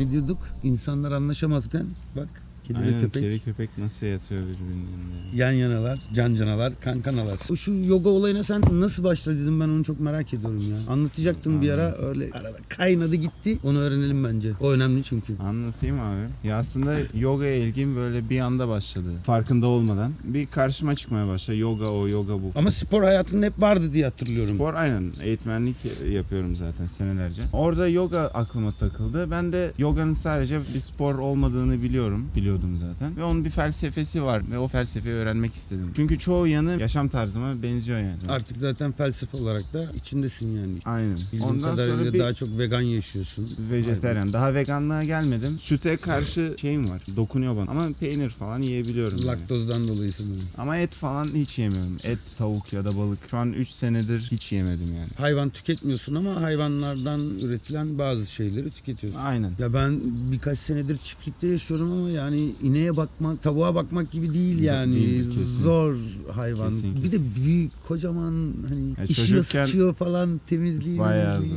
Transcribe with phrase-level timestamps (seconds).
[0.00, 0.38] Ne diyorduk?
[0.62, 1.86] İnsanlar anlaşamazken
[2.16, 2.28] bak
[2.74, 4.86] kedi ve Aynen köpek kedi köpek nasıl yatıyor birbirinin
[5.34, 7.38] yan yanalar, can canalar, kankanalar.
[7.50, 10.92] O Şu yoga olayına sen nasıl başladın ben onu çok merak ediyorum ya.
[10.92, 13.58] Anlatacaktın bir ara öyle arada kaynadı gitti.
[13.64, 14.52] Onu öğrenelim bence.
[14.60, 15.36] O önemli çünkü.
[15.38, 16.48] Anlatayım abi.
[16.48, 19.08] Ya aslında yogaya ilgim böyle bir anda başladı.
[19.24, 20.12] Farkında olmadan.
[20.24, 21.56] Bir karşıma çıkmaya başladı.
[21.56, 22.52] Yoga o, yoga bu.
[22.54, 24.54] Ama spor hayatında hep vardı diye hatırlıyorum.
[24.54, 25.12] Spor aynen.
[25.22, 25.76] Eğitmenlik
[26.12, 27.42] yapıyorum zaten senelerce.
[27.52, 29.30] Orada yoga aklıma takıldı.
[29.30, 32.28] Ben de yoganın sadece bir spor olmadığını biliyorum.
[32.36, 33.16] Biliyordum zaten.
[33.16, 34.42] Ve onun bir felsefesi var.
[34.50, 35.92] Ve o felsefeyi öğrenmek istedim.
[35.96, 38.18] Çünkü çoğu yanı yaşam tarzıma benziyor yani.
[38.28, 40.78] Artık zaten felsefe olarak da içindesin yani.
[40.84, 41.16] Aynen.
[41.16, 43.56] Bildiğim Ondan kadarıyla sonra bir daha çok vegan yaşıyorsun.
[43.70, 44.32] vejeteryan.
[44.32, 45.58] Daha veganlığa gelmedim.
[45.58, 47.02] Süte karşı şeyim var.
[47.16, 47.70] Dokunuyor bana.
[47.70, 49.16] Ama peynir falan yiyebiliyorum.
[49.18, 49.26] yani.
[49.26, 50.48] Laktozdan dolayı sanırım.
[50.58, 51.96] Ama et falan hiç yemiyorum.
[52.02, 53.18] Et, tavuk ya da balık.
[53.30, 55.08] Şu an 3 senedir hiç yemedim yani.
[55.18, 59.20] Hayvan tüketmiyorsun ama hayvanlardan üretilen bazı şeyleri tüketiyorsun.
[59.20, 59.50] Aynen.
[59.58, 60.00] Ya ben
[60.32, 64.94] birkaç senedir çiftlikte yaşıyorum ama yani ineğe bakmak, tavuğa bakmak gibi değil yani.
[64.94, 65.42] Değil, kesin.
[65.62, 65.94] Zor
[66.32, 66.70] hayvan.
[66.70, 70.98] Kesin, Bir de büyük, kocaman hani Ya işiyor, sıçıyor falan temizliği.
[70.98, 71.56] bayağı zor.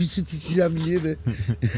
[0.00, 1.16] Bir süt içeceğim diye de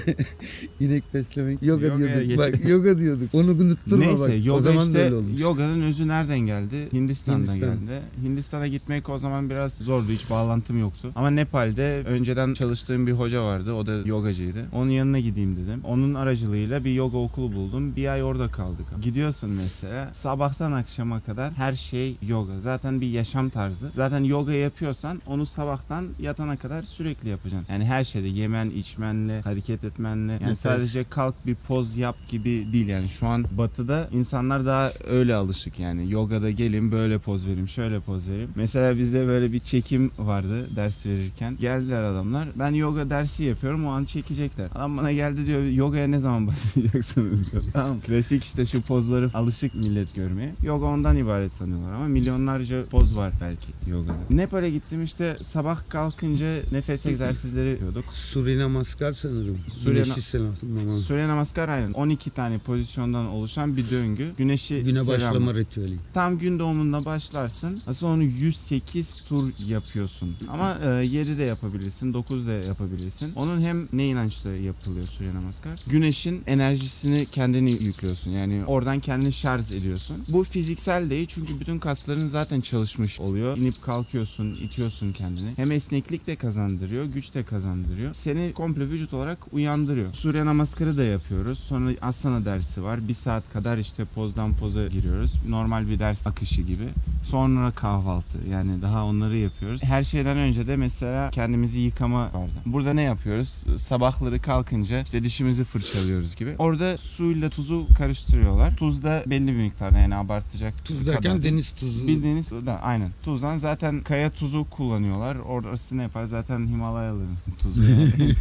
[0.81, 1.63] inek beslemek.
[1.63, 2.39] Yoga diyorduk.
[2.39, 3.29] Bak geç- yoga diyorduk.
[3.35, 4.47] Onu unutturma Neyse bak.
[4.47, 5.41] yoga o zaman da işte öyle olmuş.
[5.41, 6.89] yoganın özü nereden geldi?
[6.93, 7.81] Hindistan'dan Hindistan.
[7.81, 8.01] geldi.
[8.23, 10.07] Hindistan'a gitmek o zaman biraz zordu.
[10.11, 11.13] Hiç bağlantım yoktu.
[11.15, 13.73] Ama Nepal'de önceden çalıştığım bir hoca vardı.
[13.73, 14.65] O da yogacıydı.
[14.73, 15.81] Onun yanına gideyim dedim.
[15.85, 17.97] Onun aracılığıyla bir yoga okulu buldum.
[17.97, 18.87] Bir ay orada kaldık.
[19.03, 22.59] Gidiyorsun mesela sabahtan akşama kadar her şey yoga.
[22.61, 23.91] Zaten bir yaşam tarzı.
[23.95, 27.73] Zaten yoga yapıyorsan onu sabahtan yatana kadar sürekli yapacaksın.
[27.73, 30.33] Yani her şeyde yemen, içmenle, hareket etmenle.
[30.33, 30.59] Yani Nefes.
[30.61, 33.09] sadece kalk bir poz yap gibi değil yani.
[33.09, 36.11] Şu an batıda insanlar daha öyle alışık yani.
[36.11, 38.51] Yogada gelin böyle poz vereyim, şöyle poz vereyim.
[38.55, 41.57] Mesela bizde böyle bir çekim vardı ders verirken.
[41.61, 42.49] Geldiler adamlar.
[42.57, 44.69] Ben yoga dersi yapıyorum o an çekecekler.
[44.75, 47.63] Adam bana geldi diyor yogaya ne zaman başlayacaksınız diyor.
[47.73, 48.01] Tamam.
[48.01, 50.55] Klasik işte şu pozları alışık millet görmeye.
[50.63, 54.17] Yoga ondan ibaret sanıyorlar ama milyonlarca poz var belki yogada.
[54.31, 58.05] Nepal'e gittim işte sabah kalkınca nefes egzersizleri yapıyorduk.
[58.13, 59.59] Surya Namaskar sanırım.
[59.69, 60.99] Surya selamlama.
[61.01, 64.33] Surya Namaskar aynen 12 tane pozisyondan oluşan bir döngü.
[64.39, 65.13] Güneşi Güne selamla.
[65.27, 65.95] başlama ritüeli.
[66.15, 67.83] Tam gün doğumunda başlarsın.
[67.87, 70.37] Aslında onu 108 tur yapıyorsun.
[70.49, 73.33] Ama e, 7 de yapabilirsin, 9 da yapabilirsin.
[73.35, 75.81] Onun hem ne inançla yapılıyor Surya Namaskar?
[75.87, 78.20] Güneşin enerjisini kendini yüklüyorsun.
[78.27, 80.25] Yani oradan kendini şarj ediyorsun.
[80.29, 83.57] Bu fiziksel değil çünkü bütün kasların zaten çalışmış oluyor.
[83.57, 85.53] İnip kalkıyorsun, itiyorsun kendini.
[85.57, 88.15] Hem esneklik de kazandırıyor, güç de kazandırıyor.
[88.15, 90.15] Seni komple vücut olarak uyandırıyor.
[90.15, 91.59] Surya Namaskar'ı da yapıyoruz.
[91.59, 93.09] Sonra asana dersi var.
[93.09, 95.35] Bir saat kadar işte pozdan poza giriyoruz.
[95.49, 96.89] Normal bir ders akışı gibi.
[97.25, 99.83] Sonra kahvaltı yani daha onları yapıyoruz.
[99.83, 102.53] Her şeyden önce de mesela kendimizi yıkama vardı.
[102.67, 103.49] Burada ne yapıyoruz?
[103.77, 106.55] Sabahları kalkınca işte dişimizi fırçalıyoruz gibi.
[106.59, 108.77] Orada suyla tuzu karıştırıyorlar.
[108.77, 111.55] Tuz da belli bir miktarda yani abartacak Tuz kadar derken değil.
[111.55, 112.07] deniz tuzu.
[112.09, 113.11] Bildiğiniz da aynen.
[113.23, 115.37] Tuzdan zaten kaya tuzu kullanıyorlar.
[115.37, 116.27] Orası ne yapar?
[116.27, 117.83] Zaten Himalayaların tuzu.
[117.91, 118.35] Yani.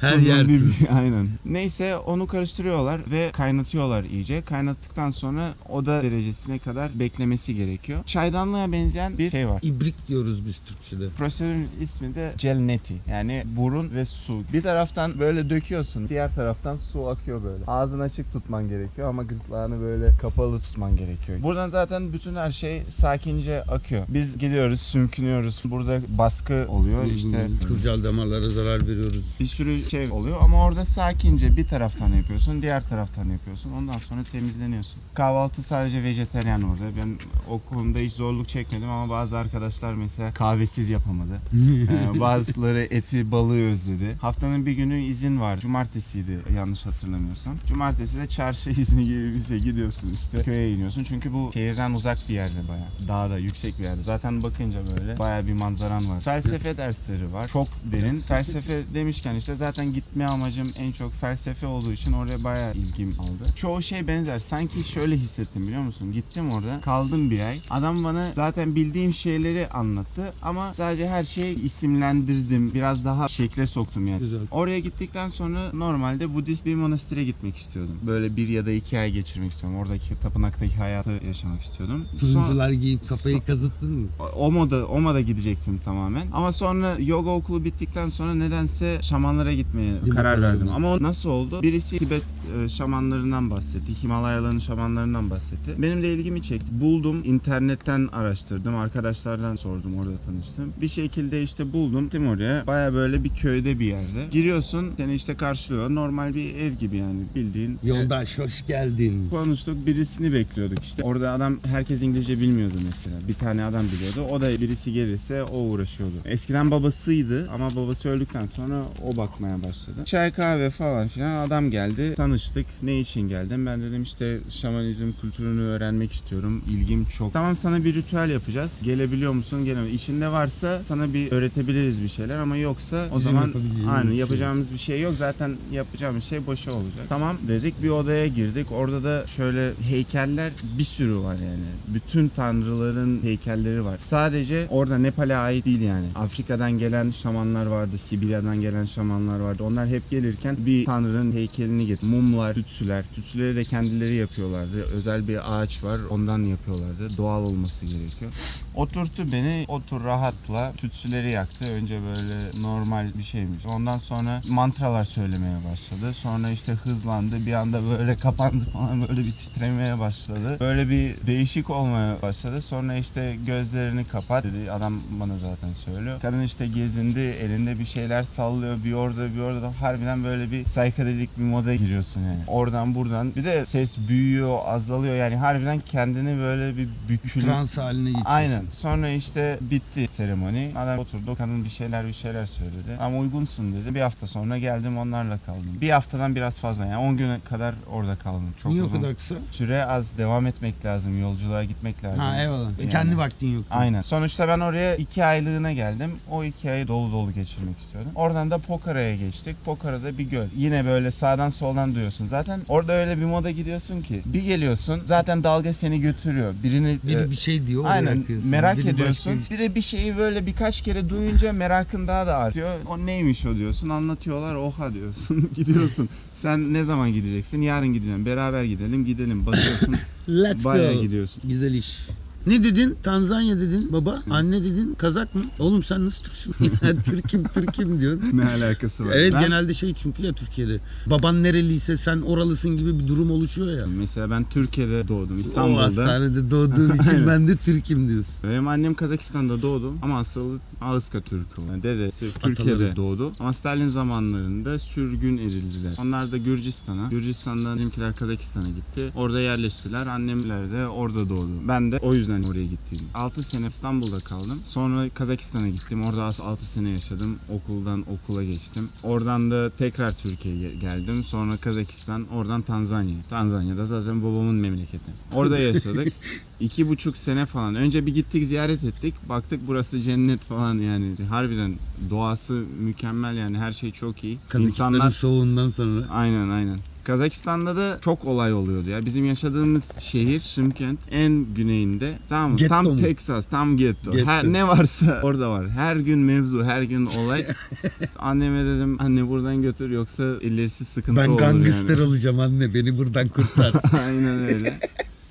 [0.00, 0.56] Her Tuzun yer dibi.
[0.58, 0.90] tuz.
[0.94, 1.28] Aynen.
[1.44, 4.42] Neyse onu karıştırıyorlar ve kaynatıyorlar iyice.
[4.42, 8.04] Kaynattıktan sonra oda derecesine kadar beklemesi gerekiyor.
[8.06, 9.60] Çaydanlığa benzeyen bir şey var.
[9.62, 11.08] İbrik diyoruz biz Türkçe'de.
[11.08, 12.94] Prosedürün ismi de gel neti.
[13.10, 14.42] Yani burun ve su.
[14.52, 16.08] Bir taraftan böyle döküyorsun.
[16.08, 17.64] Diğer taraftan su akıyor böyle.
[17.66, 18.71] Ağzını açık tutman gerekiyor
[19.08, 21.42] ama gırtlağını böyle kapalı tutman gerekiyor.
[21.42, 24.04] Buradan zaten bütün her şey sakince akıyor.
[24.08, 25.62] Biz gidiyoruz, sümkünüyoruz.
[25.64, 27.04] Burada baskı oluyor.
[27.04, 29.24] işte Kılcal damarlara zarar veriyoruz.
[29.40, 33.72] bir sürü şey oluyor ama orada sakince bir taraftan yapıyorsun, diğer taraftan yapıyorsun.
[33.72, 34.98] Ondan sonra temizleniyorsun.
[35.14, 36.84] Kahvaltı sadece vejeteryan orada.
[37.02, 37.18] Ben
[37.50, 41.32] o konuda hiç zorluk çekmedim ama bazı arkadaşlar mesela kahvesiz yapamadı.
[42.16, 44.16] Ee, bazıları eti, balığı özledi.
[44.20, 45.60] Haftanın bir günü izin var.
[45.60, 47.54] Cumartesiydi yanlış hatırlamıyorsam.
[47.68, 50.42] Cumartesi de çarşı izni gibi bir şey gidiyorsun işte.
[50.42, 53.08] Köye iniyorsun çünkü bu şehirden uzak bir yerde bayağı.
[53.08, 54.02] Dağda, yüksek bir yerde.
[54.02, 56.20] Zaten bakınca böyle bayağı bir manzaran var.
[56.20, 57.48] Felsefe dersleri var.
[57.48, 58.18] Çok derin.
[58.18, 63.52] Felsefe demişken işte zaten gitme amacım en çok felsefe olduğu için oraya bayağı ilgim aldı.
[63.56, 64.38] Çoğu şey benzer.
[64.38, 66.12] Sanki şöyle hissettim biliyor musun?
[66.12, 66.80] Gittim orada.
[66.80, 67.60] Kaldım bir ay.
[67.70, 72.74] Adam bana zaten bildiğim şeyleri anlattı ama sadece her şeyi isimlendirdim.
[72.74, 74.18] Biraz daha şekle soktum yani.
[74.18, 74.40] Güzel.
[74.50, 77.98] Oraya gittikten sonra normalde Budist bir monastere gitmek istiyordum.
[78.06, 79.78] Böyle bir ya da iki ay geçirmek istiyorum.
[79.78, 82.04] Oradaki tapınaktaki hayatı yaşamak istiyordum.
[82.16, 84.06] Son- Turuncular giyip kafayı Son- kazıttın mı?
[84.36, 86.22] o moda o moda gidecektim tamamen.
[86.32, 90.10] Ama sonra yoga okulu bittikten sonra nedense şamanlara gitmeye mi?
[90.10, 90.68] karar verdim.
[90.74, 91.62] Ama o nasıl oldu?
[91.62, 92.22] Birisi Tibet
[92.64, 94.02] e, şamanlarından bahsetti.
[94.02, 95.74] Himalayaların şamanlarından bahsetti.
[95.78, 96.80] Benim de ilgimi çekti.
[96.80, 100.72] Buldum, internetten araştırdım, arkadaşlardan sordum, orada tanıştım.
[100.80, 102.02] Bir şekilde işte buldum.
[102.04, 102.66] Gittim oraya.
[102.66, 104.26] Baya böyle bir köyde bir yerde.
[104.30, 105.90] Giriyorsun, seni işte karşılıyor.
[105.94, 107.78] Normal bir ev gibi yani bildiğin.
[107.84, 109.28] Yoldaş hoş geldin.
[109.30, 111.02] Konuştuk birisini bekliyorduk işte.
[111.02, 113.16] Orada adam herkes İngilizce bilmiyordu mesela.
[113.28, 114.32] Bir tane adam biliyordu.
[114.34, 116.14] O da birisi gelirse o uğraşıyordu.
[116.24, 120.04] Eskiden babasıydı ama babası öldükten sonra o bakmaya başladı.
[120.04, 122.14] Çay kahve falan filan adam geldi.
[122.16, 122.66] Tanıştık.
[122.82, 123.66] Ne için geldim?
[123.66, 126.62] Ben dedim işte şamanizm kültürünü öğrenmek istiyorum.
[126.70, 127.32] İlgim çok.
[127.32, 128.80] Tamam sana bir ritüel yapacağız.
[128.82, 129.64] Gelebiliyor musun?
[129.64, 129.94] Gelemiyor.
[129.94, 133.52] İçinde varsa sana bir öğretebiliriz bir şeyler ama yoksa o Bizim zaman
[133.90, 135.14] aynen şey yapacağımız bir şey yok.
[135.14, 137.06] Zaten yapacağımız şey boşa olacak.
[137.08, 138.72] Tamam dedik bir odaya girdik.
[138.72, 141.64] Orada da şöyle heykeller bir sürü var yani.
[141.88, 143.98] Bütün tanrıların heykelleri var.
[143.98, 146.06] Sadece orada Nepal'e ait değil yani.
[146.14, 147.98] Afrika'dan gelen şamanlar vardı.
[147.98, 149.62] Sibirya'dan gelen şamanlar vardı.
[149.64, 152.06] Onlar hep gelirken bir tanrının heykelini getir.
[152.06, 153.04] Mumlar, tütsüler.
[153.14, 154.82] Tütsüleri de kendileri yapıyorlardı.
[154.82, 156.00] Özel bir ağaç var.
[156.10, 157.16] Ondan yapıyorlardı.
[157.16, 158.32] Doğal olması gerekiyor.
[158.74, 159.64] Oturttu beni.
[159.68, 160.72] Otur rahatla.
[160.76, 161.64] Tütsüleri yaktı.
[161.64, 163.66] Önce böyle normal bir şeymiş.
[163.66, 166.12] Ondan sonra mantralar söylemeye başladı.
[166.12, 167.46] Sonra işte hızlandı.
[167.46, 170.56] Bir anda böyle kapandı falan böyle bir titremeye başladı.
[170.60, 172.62] Böyle bir değişik olmaya başladı.
[172.62, 174.72] Sonra işte gözlerini kapat dedi.
[174.72, 176.20] Adam bana zaten söylüyor.
[176.22, 177.20] Kadın işte gezindi.
[177.20, 178.84] Elinde bir şeyler sallıyor.
[178.84, 179.72] Bir orada bir orada.
[179.80, 182.40] Harbiden böyle bir saykadelik bir moda giriyorsun yani.
[182.46, 183.34] Oradan buradan.
[183.34, 185.14] Bir de ses büyüyor, azalıyor.
[185.14, 188.30] Yani harbiden kendini böyle bir bükülüp Trans haline geçiyorsun.
[188.32, 188.64] Aynen.
[188.72, 190.70] Sonra işte bitti seremoni.
[190.76, 191.36] Adam oturdu.
[191.36, 192.96] Kadın bir şeyler bir şeyler söyledi.
[193.00, 193.94] Ama uygunsun dedi.
[193.94, 195.78] Bir hafta sonra geldim onlarla kaldım.
[195.80, 198.48] Bir haftadan biraz fazla yani 10 güne kadar orada kaldım.
[198.62, 199.34] Çok Niye o kadar kısa?
[199.50, 201.20] Süre az devam etmek lazım.
[201.20, 202.18] Yolculuğa gitmek lazım.
[202.18, 202.68] Ha eyvallah.
[202.78, 202.90] E, Yani.
[202.90, 203.62] Kendi vaktin yok.
[203.70, 204.00] Aynen.
[204.00, 206.10] Sonuçta ben oraya iki aylığına geldim.
[206.30, 208.12] O iki ayı dolu dolu geçirmek istiyordum.
[208.14, 209.56] Oradan da Pokara'ya geçtik.
[209.64, 210.46] Pokara'da bir göl.
[210.56, 212.26] Yine böyle sağdan soldan duyuyorsun.
[212.26, 214.22] Zaten orada öyle bir moda gidiyorsun ki.
[214.24, 216.54] Bir geliyorsun zaten dalga seni götürüyor.
[216.64, 217.84] Birini Biri e, bir şey diyor.
[217.86, 219.32] Aynen merak Biri ediyorsun.
[219.50, 222.70] bir- Bir de bir şeyi böyle birkaç kere duyunca merakın daha da artıyor.
[222.88, 223.88] O neymiş o diyorsun.
[223.88, 225.50] Anlatıyorlar oha diyorsun.
[225.54, 226.08] Gidiyorsun.
[226.34, 227.60] Sen ne zaman gideceksin?
[227.62, 228.26] Yarın gideceğim.
[228.26, 229.04] Beraber gidelim.
[229.06, 229.46] Gidelim.
[229.46, 229.96] Basıyorsun.
[230.28, 231.00] Let's bayağı go.
[231.02, 231.42] gidiyorsun.
[231.48, 231.98] Güzel iş.
[232.46, 232.96] Ne dedin?
[233.02, 234.22] Tanzanya dedin baba.
[234.30, 234.94] Anne dedin.
[234.98, 235.42] Kazak mı?
[235.58, 236.54] Oğlum sen nasıl Türksün?
[236.86, 238.30] Ya Türk'üm Türk'üm diyorsun.
[238.32, 239.12] Ne alakası var?
[239.14, 240.80] Evet Ben- genelde şey çünkü ya Türkiye'de.
[241.06, 243.86] Baban nereliyse sen oralısın gibi bir durum oluşuyor ya.
[243.86, 245.36] Mesela ben Türkiye'de doğdum.
[245.36, 245.82] O İstanbul'da.
[245.82, 247.26] hastanede doğduğum için Aynen.
[247.26, 248.50] ben de Türk'üm diyorsun.
[248.50, 251.60] Benim annem Kazakistan'da doğdu ama asıl Ağızka Türk'ü.
[251.70, 252.96] Yani dedesi Türkiye'de Ataları.
[252.96, 255.94] doğdu ama Stalin zamanlarında sürgün edildiler.
[255.98, 259.12] Onlar da Gürcistan'a, Gürcistan'dan bizimkiler Kazakistan'a gitti.
[259.16, 260.06] Orada yerleştiler.
[260.06, 261.50] Annemler de orada doğdu.
[261.68, 262.98] Ben de o yüzden oraya gittim.
[263.14, 264.60] 6 sene İstanbul'da kaldım.
[264.64, 266.04] Sonra Kazakistan'a gittim.
[266.04, 267.38] Orada 6 sene yaşadım.
[267.48, 268.88] Okuldan okula geçtim.
[269.02, 271.24] Oradan da tekrar Türkiye'ye geldim.
[271.24, 273.16] Sonra Kazakistan, oradan Tanzanya.
[273.30, 275.10] Tanzanya'da zaten babamın memleketi.
[275.34, 276.12] Orada yaşadık.
[276.60, 277.74] İki buçuk sene falan.
[277.74, 279.14] Önce bir gittik ziyaret ettik.
[279.28, 281.14] Baktık burası cennet falan yani.
[281.28, 281.74] Harbiden
[282.10, 284.38] doğası mükemmel yani her şey çok iyi.
[284.48, 286.06] Kazakistan'ın İnsanlar soğuğundan sonra.
[286.10, 286.80] aynen aynen.
[287.04, 289.06] Kazakistan'da da çok olay oluyordu ya.
[289.06, 292.18] Bizim yaşadığımız şehir Şimkent en güneyinde.
[292.28, 292.56] Tamam mı?
[292.56, 293.00] Getto tam mu?
[293.00, 294.10] Texas, tam getto.
[294.10, 294.26] Getto.
[294.26, 295.68] Her, ne varsa orada var.
[295.70, 297.46] Her gün mevzu, her gün olay.
[298.18, 302.06] Anneme dedim anne buradan götür yoksa ilerisi sıkıntı Ben olur gangster yani.
[302.08, 303.72] olacağım anne beni buradan kurtar.
[304.06, 304.78] Aynen öyle.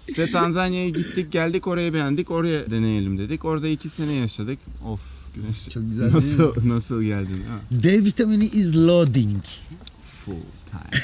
[0.08, 3.46] İşte Tanzanya'ya gittik geldik oraya beğendik oraya deneyelim dedik.
[3.46, 4.60] Orada iki sene yaşadık.
[4.86, 5.00] Of
[5.36, 5.70] güneş.
[5.70, 7.44] Çok güzel Nasıl, nasıl geldin?
[7.50, 7.60] Ha?
[7.84, 9.44] D vitamini is loading.
[10.26, 10.34] Full
[10.72, 11.02] time.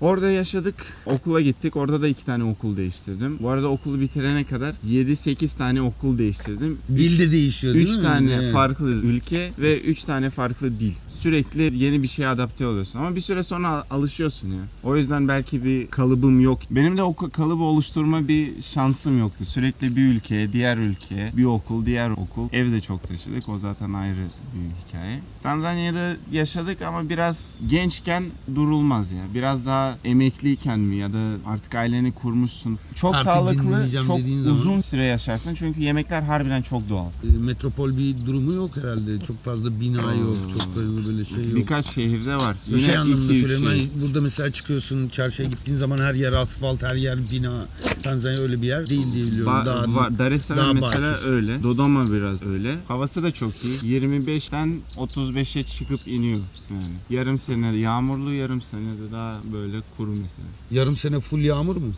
[0.00, 0.74] Orada yaşadık.
[1.06, 1.76] Okula gittik.
[1.76, 3.38] Orada da iki tane okul değiştirdim.
[3.40, 6.78] Bu arada okulu bitirene kadar 7-8 tane okul değiştirdim.
[6.88, 8.02] Dil de değişiyor değil 3 mi?
[8.02, 8.52] tane Evet.
[8.52, 10.92] farklı ülke ve 3 tane farklı dil.
[11.22, 14.60] Sürekli yeni bir şeye adapte oluyorsun ama bir süre sonra al- alışıyorsun ya.
[14.84, 16.60] O yüzden belki bir kalıbım yok.
[16.70, 19.44] Benim de o ka- kalıbı oluşturma bir şansım yoktu.
[19.44, 22.48] Sürekli bir ülkeye, diğer ülkeye, bir okul, diğer okul.
[22.52, 23.48] Evde çok taşıdık.
[23.48, 24.16] O zaten ayrı
[24.54, 25.20] bir hikaye.
[25.42, 29.24] Tanzanya'da yaşadık ama biraz gençken durulmaz ya.
[29.34, 32.78] Biraz daha emekliyken mi ya da artık aileni kurmuşsun.
[32.94, 35.54] Çok Artık sağlıklı, çok dediğin zaman- uzun süre yaşarsın.
[35.54, 37.06] Çünkü yemekler harbiden çok doğal.
[37.24, 39.20] E, Metropol bir durumu yok herhalde.
[39.26, 40.36] Çok fazla bina yok.
[40.52, 41.54] Çok fazla böyle şey yok.
[41.56, 42.56] Birkaç şehirde var.
[42.66, 43.66] Bir şey anlamında iki, söylüyorum.
[43.72, 43.88] şehir.
[43.92, 47.66] Hani burada mesela çıkıyorsun çarşıya gittiğin zaman her yer asfalt, her yer bina.
[48.02, 49.52] Tanzanya öyle bir yer değil diye biliyorum.
[49.52, 51.26] Ba- Daha Dar es Salaam mesela bakir.
[51.26, 51.62] öyle.
[51.62, 52.76] Dodoma biraz öyle.
[52.88, 54.00] Havası da çok iyi.
[54.00, 56.92] 25'ten 35'e çıkıp iniyor yani.
[57.10, 60.48] Yarım sene yağmurlu, yarım sene de daha böyle kuru mesela.
[60.70, 61.92] Yarım sene full yağmur mu?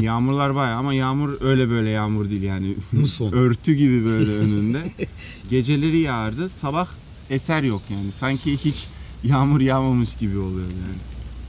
[0.00, 2.76] Yağmurlar bayağı ama yağmur öyle böyle yağmur değil yani.
[2.92, 3.32] Muson.
[3.32, 4.82] Örtü gibi böyle önünde.
[5.50, 6.48] Geceleri yağardı.
[6.48, 6.88] Sabah
[7.32, 8.12] eser yok yani.
[8.12, 8.86] Sanki hiç
[9.24, 10.98] yağmur yağmamış gibi oluyor yani.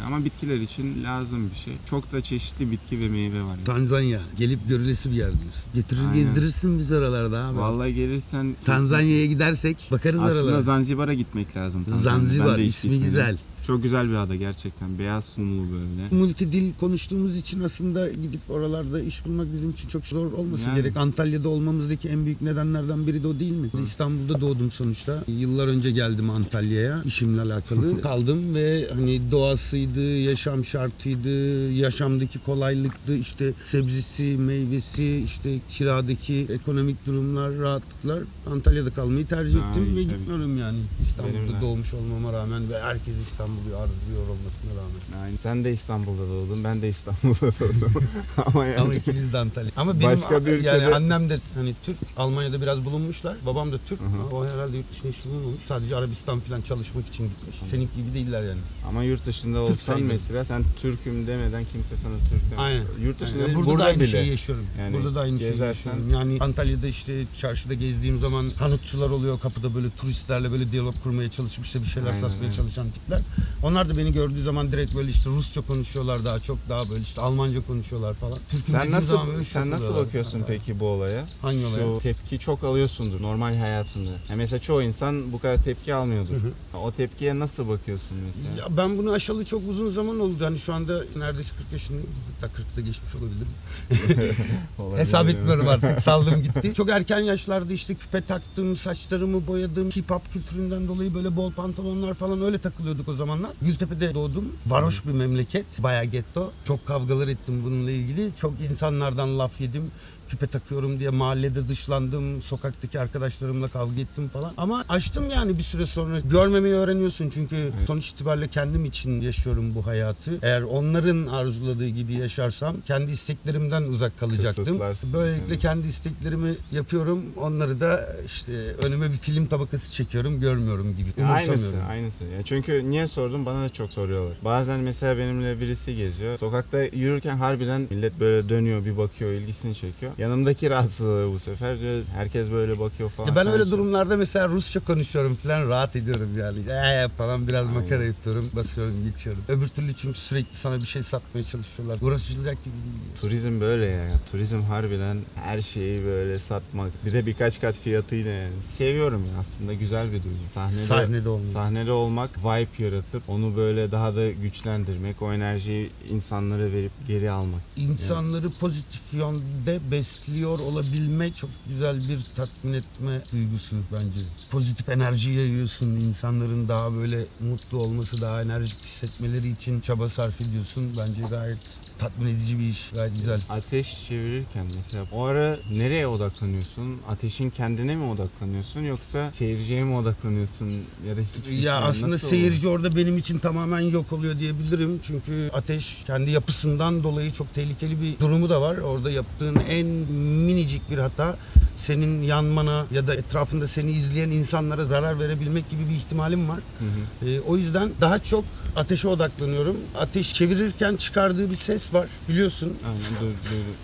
[0.07, 1.73] Ama bitkiler için lazım bir şey.
[1.89, 3.49] Çok da çeşitli bitki ve meyve var.
[3.49, 3.63] Yani.
[3.65, 4.21] Tanzanya.
[4.37, 5.63] Gelip görülesi bir yer diyorsun.
[5.73, 6.13] Getirir Aynen.
[6.13, 7.57] gezdirirsin biz oralarda abi.
[7.57, 10.61] Vallahi gelirsen Tanzanya'ya gidersek bakarız aslında oralara.
[10.61, 11.83] Zanzibar'a gitmek lazım.
[11.83, 12.25] Tanzanya'da.
[12.25, 13.05] Zanzibar ismi gitmedim.
[13.05, 13.37] güzel.
[13.67, 14.99] Çok güzel bir ada gerçekten.
[14.99, 16.23] Beyaz kumlu böyle.
[16.23, 20.75] Multi dil konuştuğumuz için aslında gidip oralarda iş bulmak bizim için çok zor olması Yani.
[20.75, 20.97] gerek.
[20.97, 23.69] Antalya'da olmamızdaki en büyük nedenlerden biri de o değil mi?
[23.85, 25.23] İstanbul'da doğdum sonuçta.
[25.27, 28.01] Yıllar önce geldim Antalya'ya işimle alakalı.
[28.01, 37.57] Kaldım ve hani doğasıydı, yaşam şartıydı, yaşamdaki kolaylıktı, işte sebzesi, meyvesi, işte kiradaki ekonomik durumlar,
[37.57, 38.23] rahatlıklar.
[38.51, 40.17] Antalya'da kalmayı tercih ettim iyi, ve tabii.
[40.17, 40.77] gitmiyorum yani.
[40.77, 41.61] Benim İstanbul'da de.
[41.61, 43.13] doğmuş olmama rağmen ve herkes
[43.53, 45.25] İstanbul'u arzuluyor olmasına rağmen.
[45.27, 47.93] Yani sen de İstanbul'da doğdun, ben de İstanbul'da doğdum.
[48.45, 49.71] Ama yani Ama ikimiz de Antalya.
[49.75, 51.97] Ama benim Başka bir yani ülkede- annem de hani Türk.
[52.17, 53.37] Almanya'da biraz bulunmuşlar.
[53.45, 53.99] Babam da Türk.
[53.99, 54.35] Hı hı.
[54.35, 55.59] O herhalde yurt dışına hiç bulunmamış.
[55.67, 57.55] Sadece Arabistan falan çalışmak için gitmiş.
[57.69, 58.59] Senin gibi değiller yani.
[58.89, 60.11] ama yurt dışında Türk olsan sayılır.
[60.13, 62.57] mesela sen Türk'üm demeden kimse sana Türk demez.
[62.65, 62.83] Aynen.
[63.05, 64.07] Yurt dışında Yani burada, burada da aynı bile.
[64.07, 64.65] şeyi yaşıyorum.
[64.79, 66.09] Yani burada da aynı şeyi yaşıyorum.
[66.13, 71.65] Yani Antalya'da işte çarşıda gezdiğim zaman kanıtçılar oluyor kapıda böyle turistlerle böyle diyalog kurmaya çalışıp
[71.65, 72.51] işte bir şeyler Aynen, satmaya aynen.
[72.53, 73.21] çalışan tipler.
[73.63, 77.21] Onlar da beni gördüğü zaman direkt böyle işte Rusça konuşuyorlar daha çok daha böyle işte
[77.21, 78.39] Almanca konuşuyorlar falan.
[78.49, 80.05] Türk'üm Sen dediğim zaman nasıl böyle sen şok nasıl oluyorlar.
[80.07, 81.25] bakıyorsun peki bu olaya?
[81.41, 81.83] Hangi olaya?
[81.83, 84.09] Şu tepki çok alıyorsundur normal hayatında.
[84.29, 86.35] Ya mesela çoğu insan bu kadar tepki almıyordur.
[86.83, 88.55] O tepkiye nasıl bakıyorsun mesela?
[88.61, 90.45] Ya ben bunu aşalı çok uzun zaman oldu.
[90.45, 92.09] Hani şu anda neredeyse 40 yaşındayım.
[92.41, 93.47] Hatta 40'ta geçmiş olabilirim.
[94.79, 95.31] Olabilir Hesap mi?
[95.31, 96.01] etmiyorum artık.
[96.01, 96.73] Saldım gitti.
[96.73, 99.89] Çok erken yaşlarda işte küpe taktım, saçlarımı boyadım.
[99.89, 103.55] Hip hop kültüründen dolayı böyle bol pantolonlar falan öyle takılıyorduk o zamanlar.
[103.61, 104.45] Gültepe'de doğdum.
[104.67, 105.65] Varoş bir memleket.
[105.79, 106.51] Bayağı getto.
[106.65, 108.31] Çok kavgalar ettim bununla ilgili.
[108.35, 109.91] Çok insanlardan laf yedim.
[110.33, 112.41] Küpe takıyorum diye mahallede dışlandım.
[112.41, 114.53] Sokaktaki arkadaşlarımla kavga ettim falan.
[114.57, 116.19] Ama açtım yani bir süre sonra.
[116.19, 120.31] Görmemeyi öğreniyorsun çünkü sonuç itibariyle kendim için yaşıyorum bu hayatı.
[120.41, 124.65] Eğer onların arzuladığı gibi yaşarsam kendi isteklerimden uzak kalacaktım.
[124.65, 125.59] Kısıtlarsın Böylelikle yani.
[125.59, 127.23] kendi isteklerimi yapıyorum.
[127.37, 131.25] Onları da işte önüme bir film tabakası çekiyorum, görmüyorum gibi.
[131.25, 132.23] Aynısı, aynısı.
[132.23, 134.33] Ya çünkü niye sordum bana da çok soruyorlar.
[134.41, 136.37] Bazen mesela benimle birisi geziyor.
[136.37, 140.11] Sokakta yürürken harbiden millet böyle dönüyor, bir bakıyor, ilgisini çekiyor.
[140.23, 141.77] Yanımdaki rahatsız bu sefer.
[142.15, 143.27] Herkes böyle bakıyor falan.
[143.27, 146.59] Ya ben öyle durumlarda mesela Rusça konuşuyorum falan rahat ediyorum yani.
[146.69, 147.81] Ee falan biraz Aynen.
[147.81, 149.41] makara yapıyorum, basıyorum, geçiyorum.
[149.47, 151.97] Öbür türlü çünkü sürekli sana bir şey satmaya çalışıyorlar.
[152.01, 153.21] Uğraşılacak gibi değil.
[153.21, 154.07] Turizm böyle ya.
[154.31, 157.05] Turizm harbiden her şeyi böyle satmak.
[157.05, 158.61] Bir de birkaç kat fiyatıyla yani.
[158.61, 160.37] Seviyorum ya aslında güzel bir duygu.
[160.47, 161.47] Sahnede, Sahnede olmak.
[161.47, 167.61] Sahnede olmak, vibe yaratıp onu böyle daha da güçlendirmek, o enerjiyi insanlara verip geri almak.
[167.77, 174.19] İnsanları pozitif yönde besliyor olabilme çok güzel bir tatmin etme duygusu bence.
[174.51, 175.85] Pozitif enerji yayıyorsun.
[175.85, 180.97] insanların daha böyle mutlu olması, daha enerjik hissetmeleri için çaba sarf ediyorsun.
[180.97, 181.59] Bence gayet
[182.03, 182.89] tatmin edici bir iş.
[182.93, 183.41] Gayet güzel.
[183.49, 186.97] Ateş çevirirken mesela o ara nereye odaklanıyorsun?
[187.07, 190.69] Ateşin kendine mi odaklanıyorsun yoksa seyirciye mi odaklanıyorsun
[191.07, 194.99] ya da hiçbir Ya aslında seyirci orada benim için tamamen yok oluyor diyebilirim.
[195.07, 198.77] Çünkü ateş kendi yapısından dolayı çok tehlikeli bir durumu da var.
[198.77, 201.37] Orada yaptığın en minicik bir hata
[201.77, 206.57] senin yanmana ya da etrafında seni izleyen insanlara zarar verebilmek gibi bir ihtimalim var.
[206.79, 206.85] Hı
[207.25, 207.29] hı.
[207.29, 209.77] Ee, o yüzden daha çok ateşe odaklanıyorum.
[209.97, 212.73] Ateş çevirirken çıkardığı bir ses var biliyorsun.
[212.85, 213.75] Aynen du- duydum.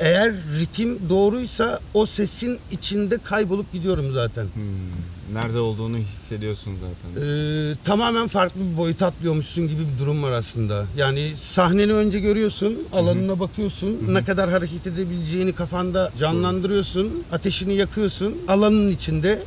[0.00, 4.42] Eğer ritim doğruysa o sesin içinde kaybolup gidiyorum zaten.
[4.44, 7.26] Hmm, Nerede olduğunu hissediyorsun zaten.
[7.26, 10.84] Ee, tamamen farklı bir boyuta atlıyormuşsun gibi bir durum var aslında.
[10.96, 18.90] Yani sahneni önce görüyorsun, alanına bakıyorsun, ne kadar hareket edebileceğini kafanda canlandırıyorsun, ateşini yakıyorsun, alanın
[18.90, 19.42] içinde.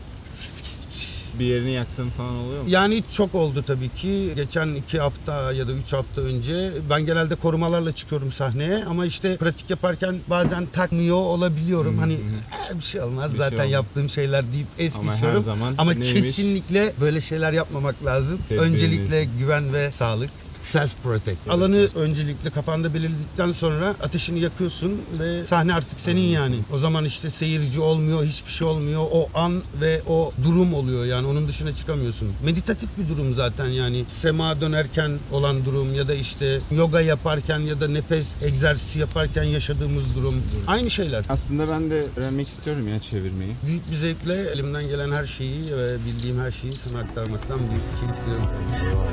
[1.39, 2.69] Bir yerini yaktığın falan oluyor mu?
[2.69, 4.33] Yani çok oldu tabii ki.
[4.35, 9.37] Geçen iki hafta ya da üç hafta önce ben genelde korumalarla çıkıyorum sahneye ama işte
[9.37, 11.97] pratik yaparken bazen takmıyor olabiliyorum.
[11.97, 15.13] hani "Eh, bir şey olmaz Bir şey zaten olmaz." yaptığım şeyler deyip es Ama her
[15.15, 15.43] geçiyorum.
[15.43, 16.13] zaman Ama neymiş?
[16.13, 18.39] kesinlikle böyle şeyler yapmamak lazım.
[18.49, 18.73] Tedbirlisin.
[18.73, 20.29] Öncelikle güven ve sağlık.
[20.61, 21.49] Self protect.
[21.49, 26.55] Alanı öncelikle kafanda belirledikten sonra ateşini yakıyorsun ve sahne artık senin yani.
[26.73, 29.01] O zaman işte seyirci olmuyor, hiçbir şey olmuyor.
[29.11, 32.33] O an ve o durum oluyor yani onun dışına çıkamıyorsun.
[32.45, 34.05] Meditatif bir durum zaten yani.
[34.21, 40.15] Sema dönerken olan durum ya da işte yoga yaparken ya da nefes egzersizi yaparken yaşadığımız
[40.15, 40.35] durum.
[40.67, 41.25] Aynı şeyler.
[41.29, 43.51] Aslında ben de öğrenmek istiyorum ya çevirmeyi.
[43.67, 48.25] Büyük bir zevkle elimden gelen her şeyi ve bildiğim her şeyi sana aktarmaktan büyük keyif
[48.25, 49.11] duyuyorum.